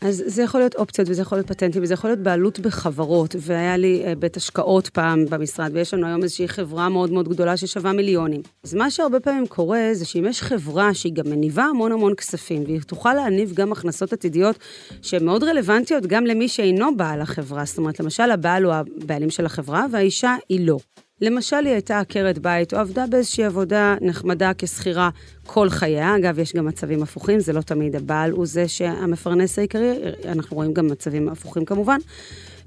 אז 0.00 0.22
זה 0.26 0.42
יכול 0.42 0.60
להיות 0.60 0.74
אופציות, 0.74 1.08
וזה 1.08 1.22
יכול 1.22 1.38
להיות 1.38 1.48
פטנטים, 1.48 1.82
וזה 1.82 1.94
יכול 1.94 2.10
להיות 2.10 2.20
בעלות 2.20 2.60
בחברות, 2.60 3.36
והיה 3.38 3.76
לי 3.76 4.02
uh, 4.04 4.14
בית 4.18 4.36
השקעות 4.36 4.88
פעם 4.88 5.24
במשרד, 5.30 5.70
ויש 5.74 5.94
לנו 5.94 6.06
היום 6.06 6.22
איזושהי 6.22 6.48
חברה 6.48 6.88
מאוד 6.88 7.12
מאוד 7.12 7.28
גדולה 7.28 7.56
ששווה 7.56 7.92
מיליונים. 7.92 8.42
אז 8.64 8.74
מה 8.74 8.90
שהרבה 8.90 9.20
פעמים 9.20 9.46
קורה, 9.46 9.88
זה 9.92 10.04
שאם 10.04 10.26
יש 10.28 10.42
חברה 10.42 10.94
שהיא 10.94 11.12
גם 11.12 11.30
מניבה 11.30 11.64
המון 11.64 11.92
המון 11.92 12.14
כספים, 12.14 12.64
והיא 12.64 12.80
תוכל 12.80 13.14
להניב 13.14 13.52
גם 13.54 13.72
הכנסות 13.72 14.12
עתידיות 14.12 14.58
שהן 15.02 15.24
מאוד 15.24 15.44
רלוונטיות 15.44 16.06
גם 16.06 16.26
למי 16.26 16.48
שאינו 16.48 16.96
בעל 16.96 17.20
החברה. 17.20 17.64
זאת 17.64 17.78
אומרת, 17.78 18.00
למשל, 18.00 18.30
הבעל 18.30 18.64
הוא 18.64 18.72
הבעלים 18.72 19.30
של 19.30 19.46
החברה, 19.46 19.86
והאישה 19.92 20.36
היא 20.48 20.66
לא. 20.66 20.78
למשל, 21.20 21.56
היא 21.56 21.72
הייתה 21.72 22.00
עקרת 22.00 22.38
בית, 22.38 22.74
או 22.74 22.78
עבדה 22.78 23.06
באיזושהי 23.06 23.44
עבודה 23.44 23.94
נחמדה 24.00 24.52
כשכירה 24.58 25.10
כל 25.46 25.70
חייה. 25.70 26.16
אגב, 26.16 26.38
יש 26.38 26.52
גם 26.52 26.66
מצבים 26.66 27.02
הפוכים, 27.02 27.40
זה 27.40 27.52
לא 27.52 27.60
תמיד 27.60 27.96
הבעל 27.96 28.30
הוא 28.30 28.46
זה 28.46 28.68
שהמפרנס 28.68 29.58
העיקרי, 29.58 29.94
אנחנו 30.24 30.56
רואים 30.56 30.72
גם 30.72 30.86
מצבים 30.86 31.28
הפוכים 31.28 31.64
כמובן. 31.64 31.98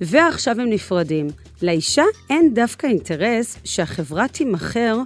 ועכשיו 0.02 0.62
הם 0.62 0.70
נפרדים. 0.70 1.28
לאישה 1.62 2.04
אין 2.30 2.54
דווקא 2.54 2.88
אינטרס 2.88 3.58
שהחברה 3.64 4.28
תימכר 4.28 4.98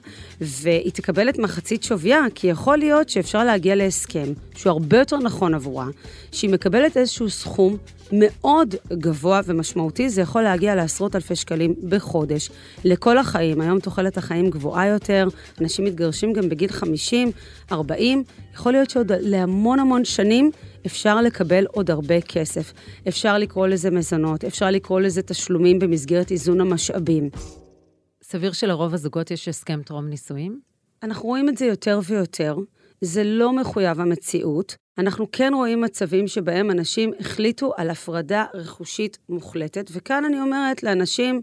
והיא 0.41 0.91
תקבל 0.91 1.29
את 1.29 1.39
מחצית 1.39 1.83
שוויה, 1.83 2.21
כי 2.35 2.47
יכול 2.47 2.77
להיות 2.77 3.09
שאפשר 3.09 3.43
להגיע 3.43 3.75
להסכם 3.75 4.33
שהוא 4.55 4.71
הרבה 4.71 4.97
יותר 4.97 5.17
נכון 5.17 5.53
עבורה, 5.53 5.87
שהיא 6.31 6.49
מקבלת 6.49 6.97
איזשהו 6.97 7.29
סכום 7.29 7.77
מאוד 8.11 8.75
גבוה 8.93 9.41
ומשמעותי, 9.45 10.09
זה 10.09 10.21
יכול 10.21 10.41
להגיע 10.41 10.75
לעשרות 10.75 11.15
אלפי 11.15 11.35
שקלים 11.35 11.75
בחודש, 11.89 12.49
לכל 12.83 13.17
החיים. 13.17 13.61
היום 13.61 13.79
תוחלת 13.79 14.17
החיים 14.17 14.49
גבוהה 14.49 14.87
יותר, 14.87 15.27
אנשים 15.61 15.85
מתגרשים 15.85 16.33
גם 16.33 16.49
בגיל 16.49 16.71
50, 16.71 17.31
40, 17.71 18.23
יכול 18.53 18.71
להיות 18.71 18.89
שעוד 18.89 19.11
להמון 19.19 19.79
המון 19.79 20.05
שנים 20.05 20.51
אפשר 20.85 21.21
לקבל 21.21 21.65
עוד 21.65 21.91
הרבה 21.91 22.21
כסף. 22.21 22.73
אפשר 23.07 23.37
לקרוא 23.37 23.67
לזה 23.67 23.91
מזונות, 23.91 24.43
אפשר 24.43 24.71
לקרוא 24.71 25.01
לזה 25.01 25.21
תשלומים 25.21 25.79
במסגרת 25.79 26.31
איזון 26.31 26.61
המשאבים. 26.61 27.29
סביר 28.23 28.51
שלרוב 28.51 28.93
הזוגות 28.93 29.31
יש 29.31 29.47
הסכם 29.47 29.81
טרום 29.83 30.07
נישואים? 30.07 30.59
אנחנו 31.03 31.29
רואים 31.29 31.49
את 31.49 31.57
זה 31.57 31.65
יותר 31.65 31.99
ויותר. 32.05 32.55
זה 33.01 33.23
לא 33.23 33.53
מחויב 33.53 33.99
המציאות. 33.99 34.75
אנחנו 34.97 35.25
כן 35.31 35.51
רואים 35.55 35.81
מצבים 35.81 36.27
שבהם 36.27 36.71
אנשים 36.71 37.11
החליטו 37.19 37.73
על 37.77 37.89
הפרדה 37.89 38.45
רכושית 38.53 39.17
מוחלטת, 39.29 39.89
וכאן 39.91 40.25
אני 40.25 40.41
אומרת 40.41 40.83
לאנשים, 40.83 41.41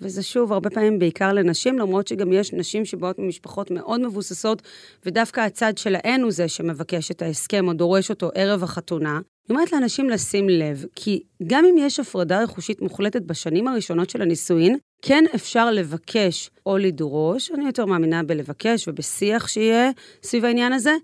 וזה 0.00 0.22
שוב, 0.22 0.52
הרבה 0.52 0.70
פעמים 0.70 0.98
בעיקר 0.98 1.32
לנשים, 1.32 1.78
למרות 1.78 2.08
שגם 2.08 2.32
יש 2.32 2.52
נשים 2.52 2.84
שבאות 2.84 3.18
ממשפחות 3.18 3.70
מאוד 3.70 4.00
מבוססות, 4.00 4.62
ודווקא 5.06 5.40
הצד 5.40 5.78
שלהן 5.78 6.22
הוא 6.22 6.30
זה 6.30 6.48
שמבקש 6.48 7.10
את 7.10 7.22
ההסכם 7.22 7.68
או 7.68 7.72
דורש 7.72 8.10
אותו 8.10 8.30
ערב 8.34 8.62
החתונה. 8.62 9.10
אני 9.10 9.56
אומרת 9.56 9.72
לאנשים 9.72 10.10
לשים 10.10 10.48
לב, 10.48 10.84
כי 10.96 11.22
גם 11.46 11.64
אם 11.64 11.74
יש 11.78 12.00
הפרדה 12.00 12.42
רכושית 12.42 12.82
מוחלטת 12.82 13.22
בשנים 13.22 13.68
הראשונות 13.68 14.10
של 14.10 14.22
הנישואין, 14.22 14.78
כן 15.02 15.24
אפשר 15.34 15.70
לבקש 15.70 16.50
או 16.66 16.78
לדרוש, 16.78 17.50
אני 17.50 17.66
יותר 17.66 17.86
מאמינה 17.86 18.22
בלבקש 18.22 18.88
ובשיח 18.88 19.48
שיהיה 19.48 19.90
סביב 20.22 20.44
העניין 20.44 20.72
הזה, 20.72 20.94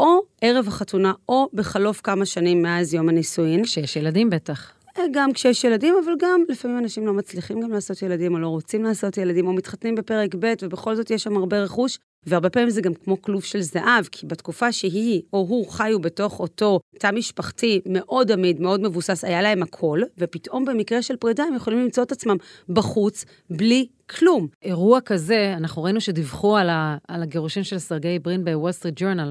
או 0.00 0.20
ערב 0.40 0.68
החתונה, 0.68 1.12
או 1.28 1.48
בחלוף 1.52 2.00
כמה 2.00 2.26
שנים 2.26 2.62
מאז 2.62 2.94
יום 2.94 3.08
הנישואין. 3.08 3.64
כשיש 3.64 3.96
ילדים 3.96 4.30
בטח. 4.30 4.72
אה, 4.98 5.04
גם 5.12 5.32
כשיש 5.32 5.64
ילדים, 5.64 5.94
אבל 6.04 6.12
גם 6.18 6.44
לפעמים 6.48 6.78
אנשים 6.78 7.06
לא 7.06 7.12
מצליחים 7.12 7.60
גם 7.60 7.72
לעשות 7.72 8.02
ילדים, 8.02 8.34
או 8.34 8.38
לא 8.38 8.48
רוצים 8.48 8.84
לעשות 8.84 9.16
ילדים, 9.16 9.46
או 9.46 9.52
מתחתנים 9.52 9.94
בפרק 9.94 10.34
ב', 10.38 10.54
ובכל 10.62 10.96
זאת 10.96 11.10
יש 11.10 11.22
שם 11.22 11.36
הרבה 11.36 11.62
רכוש. 11.62 11.98
והרבה 12.26 12.50
פעמים 12.50 12.70
זה 12.70 12.80
גם 12.80 12.94
כמו 12.94 13.22
כלוב 13.22 13.44
של 13.44 13.60
זהב, 13.60 14.04
כי 14.12 14.26
בתקופה 14.26 14.72
שהיא 14.72 15.22
או 15.32 15.38
הוא 15.38 15.70
חיו 15.70 15.98
בתוך 15.98 16.40
אותו 16.40 16.80
תא 16.98 17.10
משפחתי 17.10 17.80
מאוד 17.86 18.32
עמיד, 18.32 18.60
מאוד 18.60 18.80
מבוסס, 18.80 19.24
היה 19.24 19.42
להם 19.42 19.62
הכל, 19.62 20.00
ופתאום 20.18 20.64
במקרה 20.64 21.02
של 21.02 21.16
פרידה 21.16 21.44
הם 21.44 21.54
יכולים 21.54 21.78
למצוא 21.78 22.02
את 22.02 22.12
עצמם 22.12 22.36
בחוץ, 22.68 23.24
בלי 23.50 23.86
כלום. 24.18 24.46
אירוע 24.62 25.00
כזה, 25.00 25.54
אנחנו 25.56 25.82
ראינו 25.82 26.00
שדיווחו 26.00 26.56
על, 26.56 26.68
ה, 26.68 26.96
על 27.08 27.22
הגירושין 27.22 27.62
של 27.62 27.78
סרגי 27.78 28.18
ברין 28.18 28.44
בוול 28.44 28.72
סטריט 28.72 28.94
ג'ורנל. 28.98 29.30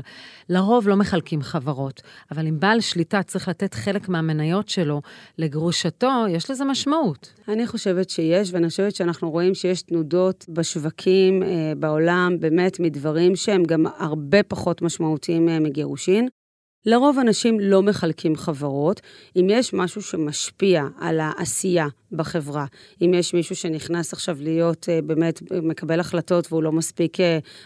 לרוב 0.50 0.88
לא 0.88 0.96
מחלקים 0.96 1.41
חברות, 1.41 2.01
אבל 2.31 2.48
אם 2.48 2.60
בעל 2.60 2.81
שליטה 2.81 3.24
צריך 3.24 3.48
לתת 3.48 3.74
חלק 3.74 4.10
מהמניות 4.10 4.69
שלו 4.69 5.01
לגרושתו, 5.38 6.25
יש 6.29 6.51
לזה 6.51 6.65
משמעות. 6.65 7.34
אני 7.48 7.67
חושבת 7.67 8.10
שיש, 8.10 8.53
ואני 8.53 8.69
חושבת 8.69 8.96
שאנחנו 8.96 9.31
רואים 9.31 9.55
שיש 9.55 9.81
תנודות 9.81 10.46
בשווקים 10.50 11.43
אה, 11.43 11.74
בעולם, 11.77 12.36
באמת 12.39 12.78
מדברים 12.79 13.36
שהם 13.36 13.63
גם 13.63 13.86
הרבה 13.98 14.43
פחות 14.43 14.81
משמעותיים 14.81 15.50
אה, 15.50 15.59
מגירושין. 15.59 16.27
לרוב 16.86 17.19
אנשים 17.19 17.59
לא 17.59 17.81
מחלקים 17.81 18.36
חברות. 18.36 19.01
אם 19.36 19.48
יש 19.50 19.74
משהו 19.74 20.01
שמשפיע 20.01 20.83
על 21.00 21.19
העשייה 21.19 21.88
בחברה, 22.12 22.65
אם 23.01 23.13
יש 23.13 23.33
מישהו 23.33 23.55
שנכנס 23.55 24.13
עכשיו 24.13 24.38
להיות 24.41 24.86
uh, 24.89 25.05
באמת 25.05 25.41
מקבל 25.51 26.00
החלטות 26.00 26.48
והוא 26.51 26.63
לא 26.63 26.71
מספיק 26.71 27.17
uh, 27.17 27.24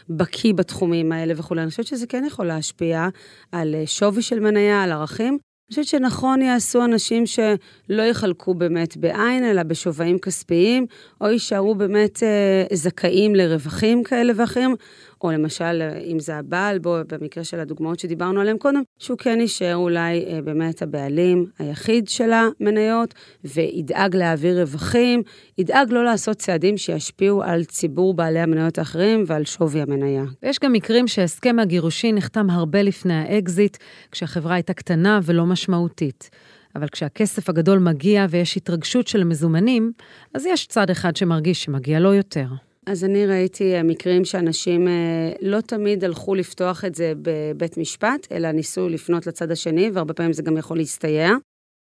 בקיא 0.09 0.53
בתחומים 0.53 1.11
האלה 1.11 1.33
וכולי, 1.37 1.61
אני 1.61 1.69
חושבת 1.69 1.85
שזה 1.85 2.07
כן 2.07 2.23
יכול 2.27 2.45
להשפיע 2.45 3.07
על 3.51 3.75
שווי 3.85 4.21
של 4.21 4.39
מניה, 4.39 4.83
על 4.83 4.91
ערכים. 4.91 5.37
חושבת 5.73 5.85
שנכון 5.85 6.41
יעשו 6.41 6.85
אנשים 6.85 7.23
שלא 7.25 8.01
יחלקו 8.01 8.53
באמת 8.53 8.97
בעין, 8.97 9.43
אלא 9.43 9.63
בשווים 9.63 10.19
כספיים, 10.19 10.85
או 11.21 11.29
יישארו 11.29 11.75
באמת 11.75 12.23
אה, 12.23 12.75
זכאים 12.75 13.35
לרווחים 13.35 14.03
כאלה 14.03 14.33
ואחרים, 14.35 14.75
או 15.23 15.31
למשל, 15.31 15.81
אם 16.11 16.19
זה 16.19 16.35
הבעל, 16.35 16.79
בו, 16.79 16.97
במקרה 17.07 17.43
של 17.43 17.59
הדוגמאות 17.59 17.99
שדיברנו 17.99 18.41
עליהן 18.41 18.57
קודם, 18.57 18.81
שהוא 18.99 19.17
כן 19.17 19.37
יישאר 19.41 19.75
אולי 19.75 20.25
אה, 20.25 20.41
באמת 20.41 20.81
הבעלים 20.81 21.45
היחיד 21.59 22.07
של 22.07 22.31
המניות, 22.33 23.13
וידאג 23.43 24.15
להעביר 24.15 24.61
רווחים, 24.61 25.21
ידאג 25.57 25.91
לא 25.91 26.03
לעשות 26.03 26.37
צעדים 26.37 26.77
שישפיעו 26.77 27.43
על 27.43 27.63
ציבור 27.63 28.13
בעלי 28.13 28.39
המניות 28.39 28.77
האחרים 28.77 29.23
ועל 29.27 29.45
שווי 29.45 29.81
המניה. 29.81 30.23
ויש 30.43 30.59
גם 30.63 30.73
מקרים 30.73 31.07
שהסכם 31.07 31.59
הגירושין 31.59 32.15
נחתם 32.15 32.49
הרבה 32.49 32.81
לפני 32.81 33.13
האקזיט, 33.13 33.77
כשהחברה 34.11 34.53
הייתה 34.53 34.73
קטנה 34.73 35.19
ולא 35.23 35.45
משמעותית. 35.45 36.29
אבל 36.75 36.87
כשהכסף 36.87 37.49
הגדול 37.49 37.79
מגיע 37.79 38.25
ויש 38.29 38.57
התרגשות 38.57 39.07
של 39.07 39.23
מזומנים, 39.23 39.91
אז 40.33 40.45
יש 40.45 40.67
צד 40.67 40.89
אחד 40.89 41.15
שמרגיש 41.15 41.63
שמגיע 41.63 41.99
לו 41.99 42.13
יותר. 42.13 42.47
אז 42.85 43.03
אני 43.03 43.25
ראיתי 43.25 43.75
אה, 43.75 43.83
מקרים 43.83 44.25
שאנשים 44.25 44.87
אה, 44.87 44.93
לא 45.41 45.61
תמיד 45.61 46.03
הלכו 46.03 46.35
לפתוח 46.35 46.85
את 46.85 46.95
זה 46.95 47.13
בבית 47.21 47.77
משפט, 47.77 48.27
אלא 48.31 48.51
ניסו 48.51 48.89
לפנות 48.89 49.27
לצד 49.27 49.51
השני, 49.51 49.89
והרבה 49.93 50.13
פעמים 50.13 50.33
זה 50.33 50.43
גם 50.43 50.57
יכול 50.57 50.77
להסתייע. 50.77 51.31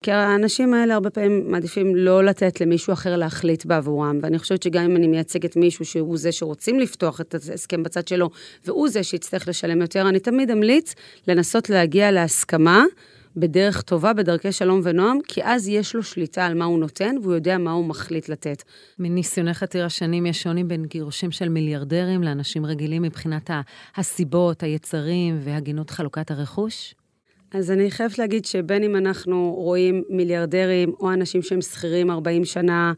כי 0.05 0.12
האנשים 0.12 0.75
האלה 0.75 0.95
הרבה 0.95 1.11
פעמים 1.11 1.50
מעדיפים 1.50 1.97
לא 1.97 2.25
לתת 2.25 2.61
למישהו 2.61 2.93
אחר 2.93 3.17
להחליט 3.17 3.64
בעבורם, 3.64 4.19
ואני 4.23 4.38
חושבת 4.38 4.62
שגם 4.62 4.85
אם 4.85 4.97
אני 4.97 5.07
מייצגת 5.07 5.57
מישהו 5.57 5.85
שהוא 5.85 6.19
זה 6.19 6.33
שרוצים 6.33 6.78
לפתוח 6.78 7.21
את 7.21 7.35
ההסכם 7.35 7.83
בצד 7.83 8.09
שלו, 8.09 8.31
והוא 8.64 8.88
זה 8.88 9.02
שיצטרך 9.02 9.49
לשלם 9.49 9.81
יותר, 9.81 10.09
אני 10.09 10.21
תמיד 10.21 10.50
אמליץ 10.50 10.95
לנסות 11.28 11.71
להגיע 11.71 12.11
להסכמה 12.11 12.85
בדרך 13.37 13.82
טובה, 13.82 14.12
בדרכי 14.12 14.52
שלום 14.52 14.80
ונועם, 14.85 15.18
כי 15.28 15.40
אז 15.44 15.68
יש 15.68 15.94
לו 15.94 16.02
שליטה 16.02 16.47
על 16.47 16.54
מה 16.54 16.64
הוא 16.64 16.78
נותן, 16.78 17.16
והוא 17.23 17.35
יודע 17.35 17.58
מה 17.58 17.73
הוא 17.73 17.85
מחליט 17.85 18.28
לתת. 18.28 18.62
מניסיונך 18.99 19.62
עתיר 19.62 19.85
השנים, 19.85 20.26
יש 20.26 20.42
שוני 20.42 20.64
בין 20.64 20.85
גירושים 20.85 21.30
של 21.30 21.49
מיליארדרים 21.49 22.23
לאנשים 22.23 22.66
רגילים 22.66 23.02
מבחינת 23.02 23.50
הסיבות, 23.97 24.62
היצרים 24.62 25.38
והגינות 25.44 25.90
חלוקת 25.90 26.30
הרכוש? 26.30 26.94
אז 27.52 27.70
אני 27.70 27.90
חייבת 27.90 28.18
להגיד 28.18 28.44
שבין 28.44 28.82
אם 28.82 28.97
אנחנו 28.97 29.54
רואים 29.56 30.02
מיליארדרים, 30.11 30.92
או 31.00 31.12
אנשים 31.12 31.42
שהם 31.42 31.61
שכירים 31.61 32.11
40 32.11 32.44
שנה, 32.44 32.92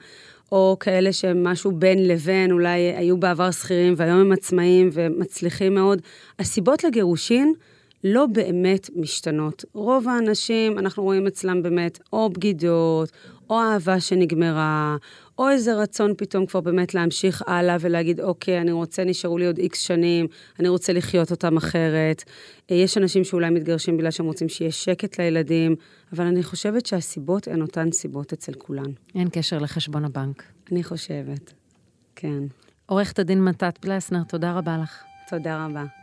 או 0.52 0.76
כאלה 0.80 1.12
שהם 1.12 1.44
משהו 1.44 1.72
בין 1.72 2.08
לבין, 2.08 2.52
אולי 2.52 2.78
היו 2.78 3.16
בעבר 3.16 3.50
שכירים 3.50 3.94
והיום 3.96 4.20
הם 4.20 4.32
עצמאים 4.32 4.90
ומצליחים 4.92 5.74
מאוד, 5.74 6.02
הסיבות 6.38 6.84
לגירושין 6.84 7.52
לא 8.04 8.26
באמת 8.26 8.90
משתנות. 8.96 9.64
רוב 9.72 10.08
האנשים, 10.08 10.78
אנחנו 10.78 11.02
רואים 11.02 11.26
אצלם 11.26 11.62
באמת 11.62 11.98
או 12.12 12.30
בגידות, 12.30 13.12
או 13.50 13.60
אהבה 13.60 14.00
שנגמרה, 14.00 14.96
או 15.38 15.48
איזה 15.48 15.74
רצון 15.74 16.14
פתאום 16.16 16.46
כבר 16.46 16.60
באמת 16.60 16.94
להמשיך 16.94 17.42
הלאה 17.46 17.76
ולהגיד, 17.80 18.20
אוקיי, 18.20 18.60
אני 18.60 18.72
רוצה, 18.72 19.04
נשארו 19.04 19.38
לי 19.38 19.46
עוד 19.46 19.58
איקס 19.58 19.80
שנים, 19.80 20.26
אני 20.60 20.68
רוצה 20.68 20.92
לחיות 20.92 21.30
אותם 21.30 21.56
אחרת. 21.56 22.24
יש 22.68 22.98
אנשים 22.98 23.24
שאולי 23.24 23.50
מתגרשים 23.50 23.96
בגלל 23.96 24.10
שהם 24.10 24.26
רוצים 24.26 24.48
שיהיה 24.48 24.72
שקט 24.72 25.20
לילדים, 25.20 25.76
אבל 26.12 26.26
אני 26.26 26.42
חושבת 26.42 26.86
שהסיבות 26.86 27.48
הן 27.48 27.62
אותן 27.62 27.92
סיבות 27.92 28.32
אצל 28.32 28.52
כולן. 28.52 28.90
אין 29.14 29.28
קשר 29.32 29.58
לחשבון 29.58 30.04
הבנק. 30.04 30.42
אני 30.72 30.84
חושבת, 30.84 31.52
כן. 32.16 32.42
עורכת 32.86 33.18
הדין 33.18 33.44
מתת 33.44 33.78
פלסנר, 33.78 34.22
תודה 34.22 34.52
רבה 34.52 34.78
לך. 34.82 35.02
תודה 35.30 35.66
רבה. 35.66 35.99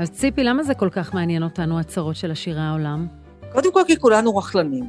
אז 0.00 0.10
ציפי, 0.10 0.44
למה 0.44 0.62
זה 0.62 0.74
כל 0.74 0.88
כך 0.90 1.14
מעניין 1.14 1.42
אותנו, 1.42 1.78
הצרות 1.78 2.16
של 2.16 2.30
עשירי 2.30 2.60
העולם? 2.60 3.06
קודם 3.52 3.72
כל 3.72 3.82
כי 3.86 3.98
כולנו 3.98 4.36
רכלנים. 4.36 4.84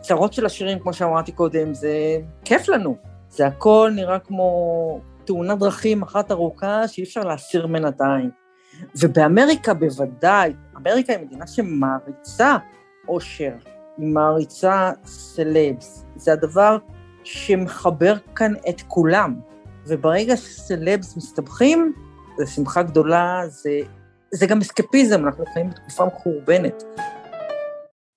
צרות 0.00 0.32
של 0.32 0.46
עשירים, 0.46 0.78
כמו 0.78 0.92
שאמרתי 0.92 1.32
קודם, 1.32 1.74
זה 1.74 2.16
כיף 2.44 2.68
לנו. 2.68 2.96
זה 3.28 3.46
הכל 3.46 3.92
נראה 3.94 4.18
כמו 4.18 5.00
תאונת 5.24 5.58
דרכים 5.58 6.02
אחת 6.02 6.30
ארוכה 6.30 6.88
שאי 6.88 7.02
אפשר 7.02 7.20
להסיר 7.20 7.68
את 7.88 8.00
העין. 8.00 8.30
ובאמריקה 9.00 9.74
בוודאי, 9.74 10.52
אמריקה 10.76 11.12
היא 11.12 11.26
מדינה 11.26 11.46
שמעריצה 11.46 12.56
עושר, 13.06 13.52
היא 13.98 14.06
מעריצה 14.06 14.90
סלבס. 15.04 16.04
זה 16.16 16.32
הדבר 16.32 16.78
שמחבר 17.24 18.14
כאן 18.36 18.52
את 18.68 18.82
כולם. 18.88 19.34
וברגע 19.86 20.36
שסלבס 20.36 21.16
מסתבכים, 21.16 21.92
זה 22.38 22.46
שמחה 22.46 22.82
גדולה, 22.82 23.42
זה 23.46 23.80
זה 24.34 24.46
גם 24.46 24.58
אסקפיזם, 24.58 25.24
אנחנו 25.26 25.44
חיים 25.52 25.70
בתקופה 25.70 26.04
מחורבנת. 26.04 26.82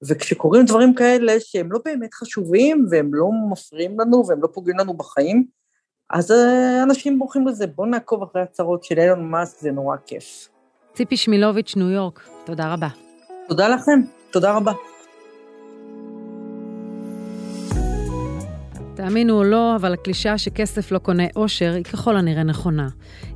וכשקורים 0.08 0.66
דברים 0.66 0.94
כאלה 0.96 1.34
שהם 1.40 1.72
לא 1.72 1.80
באמת 1.86 2.14
חשובים, 2.14 2.86
והם 2.90 3.14
לא 3.14 3.30
מפריעים 3.52 4.00
לנו, 4.00 4.24
והם 4.28 4.42
לא 4.42 4.48
פוגעים 4.54 4.78
לנו 4.78 4.94
בחיים, 4.94 5.46
אז 6.10 6.32
אה, 6.32 6.84
אנשים 6.84 7.20
בורחים 7.20 7.48
לזה. 7.48 7.68
בואו 7.68 7.88
נעקוב 7.88 8.24
אחרי 8.24 8.42
הצהרות 8.42 8.84
של 8.84 9.00
אילון 9.00 9.32
מאסק, 9.32 9.60
זה 9.60 9.72
נורא 9.72 9.98
כיף. 10.06 10.50
ציפי 10.94 11.18
שמילוביץ', 11.18 11.74
ניו 11.76 11.90
יורק, 11.90 12.28
תודה 12.46 12.74
רבה. 12.74 12.88
תודה 13.48 13.68
לכם, 13.68 14.02
תודה 14.32 14.54
רבה. 14.54 14.72
תאמינו 18.98 19.38
או 19.38 19.44
לא, 19.44 19.76
אבל 19.76 19.94
הקלישאה 19.94 20.38
שכסף 20.38 20.92
לא 20.92 20.98
קונה 20.98 21.24
אושר 21.36 21.74
היא 21.74 21.84
ככל 21.84 22.18
הנראה 22.18 22.44
נכונה. 22.44 22.88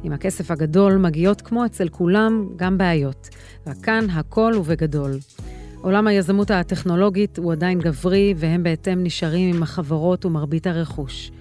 עם 0.03 0.13
הכסף 0.13 0.51
הגדול 0.51 0.97
מגיעות 0.97 1.41
כמו 1.41 1.65
אצל 1.65 1.89
כולם 1.89 2.47
גם 2.55 2.77
בעיות. 2.77 3.29
וכאן 3.67 4.09
הכל 4.09 4.53
הוא 4.53 4.65
בגדול. 4.65 5.11
עולם 5.81 6.07
היזמות 6.07 6.51
הטכנולוגית 6.51 7.37
הוא 7.37 7.51
עדיין 7.51 7.79
גברי, 7.79 8.33
והם 8.37 8.63
בהתאם 8.63 9.03
נשארים 9.03 9.55
עם 9.55 9.63
החברות 9.63 10.25
ומרבית 10.25 10.67
הרכוש. 10.67 11.31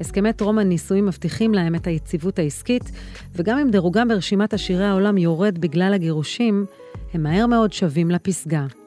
הסכמי 0.00 0.32
טרום 0.32 0.58
הנישואים 0.58 1.06
מבטיחים 1.06 1.54
להם 1.54 1.74
את 1.74 1.86
היציבות 1.86 2.38
העסקית, 2.38 2.92
וגם 3.34 3.58
אם 3.58 3.70
דירוגם 3.70 4.08
ברשימת 4.08 4.54
עשירי 4.54 4.84
העולם 4.84 5.18
יורד 5.18 5.58
בגלל 5.58 5.94
הגירושים, 5.94 6.64
הם 7.14 7.22
מהר 7.22 7.46
מאוד 7.46 7.72
שווים 7.72 8.10
לפסגה. 8.10 8.81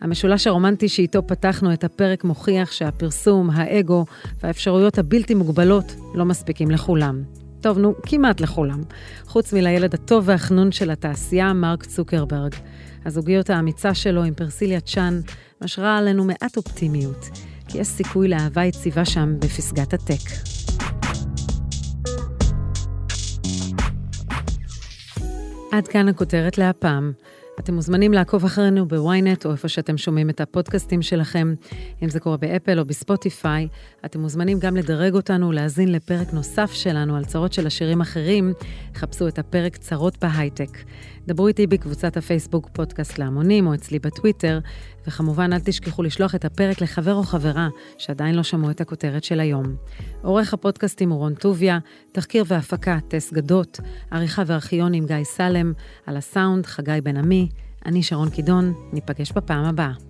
המשולש 0.00 0.46
הרומנטי 0.46 0.88
שאיתו 0.88 1.26
פתחנו 1.26 1.72
את 1.72 1.84
הפרק 1.84 2.24
מוכיח 2.24 2.72
שהפרסום, 2.72 3.50
האגו 3.50 4.04
והאפשרויות 4.42 4.98
הבלתי 4.98 5.34
מוגבלות 5.34 5.94
לא 6.14 6.24
מספיקים 6.24 6.70
לכולם. 6.70 7.22
טוב, 7.60 7.78
נו, 7.78 7.94
כמעט 8.02 8.40
לכולם. 8.40 8.82
חוץ 9.24 9.52
מלילד 9.52 9.94
הטוב 9.94 10.24
והחנון 10.26 10.72
של 10.72 10.90
התעשייה, 10.90 11.52
מרק 11.52 11.84
צוקרברג. 11.84 12.54
הזוגיות 13.04 13.50
האמיצה 13.50 13.94
שלו 13.94 14.24
עם 14.24 14.34
פרסיליה 14.34 14.80
צ'אן 14.80 15.20
משרה 15.64 15.98
עלינו 15.98 16.24
מעט 16.24 16.56
אופטימיות, 16.56 17.28
כי 17.68 17.78
יש 17.78 17.86
סיכוי 17.86 18.28
לאהבה 18.28 18.64
יציבה 18.64 19.04
שם 19.04 19.34
בפסגת 19.38 19.94
הטק. 19.94 20.30
עד 25.72 25.88
כאן 25.88 26.08
הכותרת 26.08 26.58
להפעם. 26.58 27.12
אתם 27.58 27.74
מוזמנים 27.74 28.12
לעקוב 28.12 28.44
אחרינו 28.44 28.88
בוויינט 28.88 29.46
או 29.46 29.52
איפה 29.52 29.68
שאתם 29.68 29.98
שומעים 29.98 30.30
את 30.30 30.40
הפודקאסטים 30.40 31.02
שלכם, 31.02 31.54
אם 32.02 32.08
זה 32.08 32.20
קורה 32.20 32.36
באפל 32.36 32.78
או 32.78 32.84
בספוטיפיי. 32.84 33.68
אתם 34.04 34.20
מוזמנים 34.20 34.58
גם 34.58 34.76
לדרג 34.76 35.14
אותנו, 35.14 35.52
להאזין 35.52 35.92
לפרק 35.92 36.32
נוסף 36.32 36.72
שלנו 36.72 37.16
על 37.16 37.24
צרות 37.24 37.52
של 37.52 37.66
עשירים 37.66 38.00
אחרים. 38.00 38.52
חפשו 38.94 39.28
את 39.28 39.38
הפרק 39.38 39.76
צרות 39.76 40.18
בהייטק. 40.24 40.78
דברו 41.28 41.48
איתי 41.48 41.66
בקבוצת 41.66 42.16
הפייסבוק 42.16 42.68
פודקאסט 42.72 43.18
להמונים 43.18 43.66
או 43.66 43.74
אצלי 43.74 43.98
בטוויטר, 43.98 44.58
וכמובן 45.06 45.52
אל 45.52 45.60
תשכחו 45.60 46.02
לשלוח 46.02 46.34
את 46.34 46.44
הפרק 46.44 46.80
לחבר 46.80 47.14
או 47.14 47.22
חברה 47.22 47.68
שעדיין 47.98 48.34
לא 48.34 48.42
שמעו 48.42 48.70
את 48.70 48.80
הכותרת 48.80 49.24
של 49.24 49.40
היום. 49.40 49.76
עורך 50.22 50.54
הפודקאסטים 50.54 51.10
הוא 51.10 51.18
רון 51.18 51.34
טוביה, 51.34 51.78
תחקיר 52.12 52.44
והפקה 52.46 52.98
טס 53.08 53.32
גדות, 53.32 53.80
עריכה 54.10 54.42
וארכיון 54.46 54.94
עם 54.94 55.06
גיא 55.06 55.24
סלם, 55.24 55.72
על 56.06 56.16
הסאונד 56.16 56.66
חגי 56.66 57.00
בן 57.02 57.16
עמי, 57.16 57.47
אני 57.86 58.02
שרון 58.02 58.30
קידון, 58.30 58.74
ניפגש 58.92 59.32
בפעם 59.32 59.64
הבאה. 59.64 60.07